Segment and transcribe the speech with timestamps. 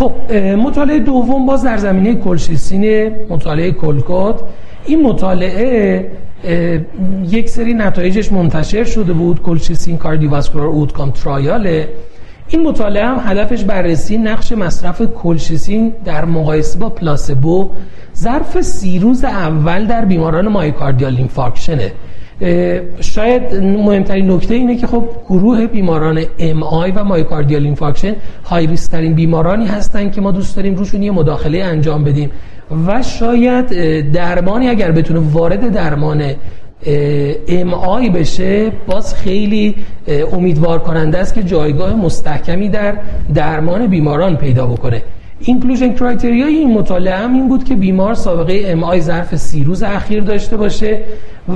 [0.00, 4.34] خب مطالعه دوم باز در زمینه کلشیسین مطالعه COLCOT
[4.86, 6.10] این مطالعه
[7.28, 9.42] یک سری نتایجش منتشر شده بود.
[9.42, 11.88] کلشیسین cardiovascular outcome trial ه.
[12.48, 17.70] این مطالعه هم هدفش بررسی نقش مصرف کلشیسین در مقایسه با placebo.
[18.16, 21.92] ظرف سی روز اول در بیماران myocardial infarction ه
[23.00, 28.14] شاید مهمترین نکته اینه که خب گروه بیماران MI و myocardial infarction
[28.44, 32.30] های ترین بیمارانی هستن که ما دوست داریم روشون یه مداخله انجام بدیم.
[32.86, 33.66] و شاید
[34.12, 36.22] درمانی اگر بتونه وارد درمان
[37.48, 39.74] MI بشه باز خیلی
[40.32, 42.96] امیدوار کننده است که جایگاه مستحکمی در
[43.34, 45.02] درمان بیماران پیدا بکنه.
[45.40, 49.82] inclusion criteria ی این مطالعه هم این بود که بیمار سابقه MI ظرف سی روز
[49.82, 51.00] اخیر داشته باشه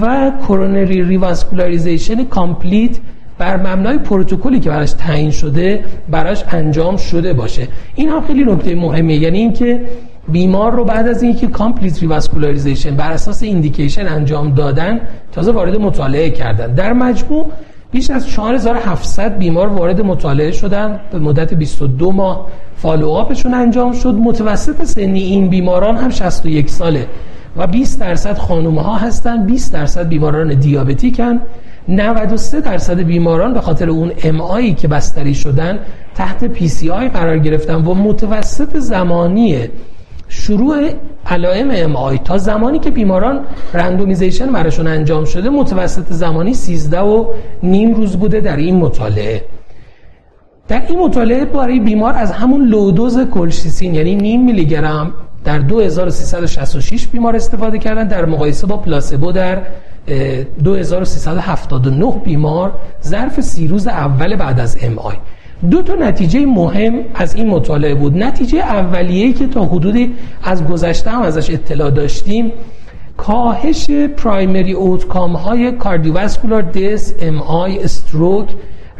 [0.00, 2.98] و coronary revascularization complete
[3.38, 7.68] بر مبنای پروتکلی که براش تعیین شده براش انجام شده باشه.
[7.94, 9.80] این هم خیلی نکته مهمه یعنی اینکه
[10.28, 15.00] بیمار رو بعد از اینکه complete revascularization بر اساس indication انجام دادن
[15.32, 16.74] تازه وارد مطالعه کردن.
[16.74, 17.46] در مجموع
[17.96, 21.00] بیش از 4700 بیمار وارد مطالعه شدن.
[21.12, 24.14] به مدت 22 ماه follow-up شون انجام شد.
[24.14, 27.06] متوسط سنی این بیماران هم 61 ساله
[27.56, 29.46] و 20 درصد خانوم ها هستن.
[29.46, 31.40] 20 درصد بیماران دیابتیکن.
[31.88, 35.78] 93 درصد بیماران به خاطر اون MI که بستری شدن
[36.14, 39.68] تحت PCI قرار گرفتن و متوسط زمانی
[40.36, 40.90] شروع
[41.26, 43.40] علائم MI تا زمانی که بیماران
[43.74, 47.26] randomization براشون انجام شده متوسط زمانی 13 و
[47.62, 49.44] نیم روز بوده در این مطالعه.
[50.68, 55.12] در این مطالعه برای بیمار از همون low dose کلشیسین یعنی نیم میلی گرم
[55.44, 59.62] در 2366 بیمار استفاده کردن در مقایسه با placebo در
[60.64, 62.72] 2379 بیمار
[63.04, 65.16] ظرف سی روز اول بعد از MI
[65.70, 68.16] دو تا نتیجه مهم از این مطالعه بود.
[68.16, 72.52] نتیجه اولیه‌ای که تا حدودی از گذشته هم ازش اطلاع داشتیم
[73.16, 78.48] کاهش primary outcome های cardiovascular death MI stroke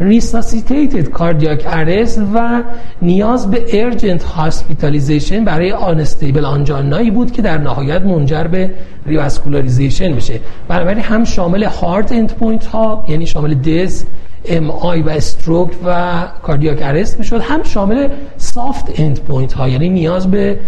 [0.01, 2.63] resuscitated cardiac arrest و
[3.03, 8.71] نیاز به urgent hospitalization برای unstable angina یی بود که در نهایت منجر به
[9.07, 10.41] revascularization بشه.
[10.69, 14.05] بنابراین هم شامل hard end point ها یعنی شامل death
[14.49, 17.41] MI و stroke و cardiac arrest می‌شد.
[17.41, 20.59] هم شامل soft end point ها یعنی نیاز به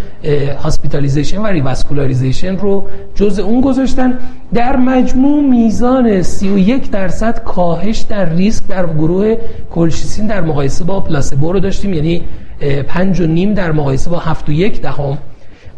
[0.63, 2.85] hospitalization و revascularization رو
[3.15, 4.19] جز اون گذاشتن.
[4.53, 9.35] در مجموع میزان 31 درصد کاهش در ریسک در گروه
[9.71, 12.21] کلشیسین در مقایسه با placebo رو داشتیم یعنی
[12.87, 15.17] 5 و نیم در مقایسه با 7 و یک دهم.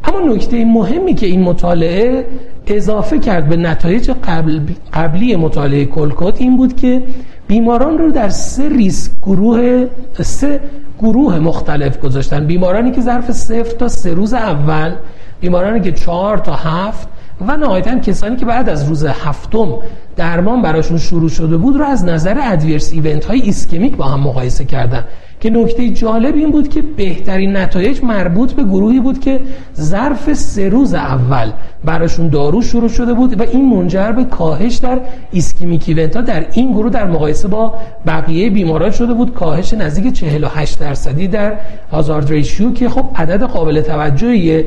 [0.04, 2.26] اما نکته مهمی که این مطالعه
[2.68, 4.60] اضافه کرد به نتایج قبل
[4.94, 7.04] قبلی مطالعه COLCOT این بود که
[7.52, 9.88] بیماران رو در سه ریسک گروه
[10.22, 10.60] سه
[11.00, 12.48] گروه مختلف گذاشتن.
[12.48, 14.96] بیمارانی که ظرف صفر تا سه روز اول
[15.42, 17.08] بیمارانی که چهار تا هفت
[17.48, 19.78] و نهایتا کسانی که بعد از روز هفتم
[20.16, 24.66] درمان براشون شروع شده بود رو از نظر adverse event های ایسکمیک با هم مقایسه
[24.66, 25.04] کردن.
[25.42, 29.40] که نکته جالب این بود که بهترین نتایج مربوط به گروهی بود که
[29.76, 31.52] ظرف سه روز اول
[31.86, 35.00] براشون دارو شروع شده بود و این منجر به کاهش در
[35.32, 37.74] ischemic event در این گروه در مقایسه با
[38.08, 39.34] بقیه بیماران شده بود.
[39.34, 41.54] کاهش نزدیک 48 درصدی در
[41.92, 44.66] hazard ratio که خب عدد قابل توجهیه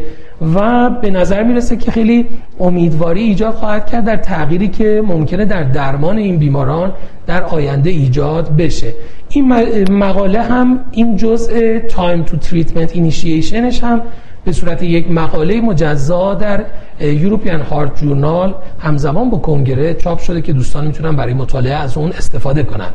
[0.54, 2.26] و به نظر می‌رسه که خیلی
[2.60, 6.92] امیدواری ایجاد خواهد کرد در تغییری که ممکنه در درمان این بیماران
[7.26, 8.92] در آینده ایجاد بشه.
[9.34, 14.00] این مقاله هم این جزء time to treatment initiation ش هم
[14.44, 16.64] به صورت یک مقاله مجزا در
[17.00, 22.10] European Heart Journal همزمان با کنگره چاپ شده که دوستان می‌تونن برای مطالعه از اون
[22.10, 22.88] استفاده کنن.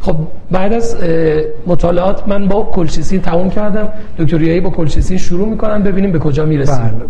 [0.00, 0.16] خب
[0.50, 0.96] بعد از
[1.66, 3.88] مطالعات من با کلشیسین تموم کردم.
[4.18, 6.84] دکتریایی با کلشیسین شروع می‌کنم ببینیم به کجا می‌رسیم.
[6.84, 7.08] بله.